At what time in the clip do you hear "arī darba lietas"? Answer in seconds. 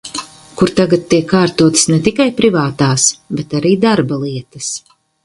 3.61-4.73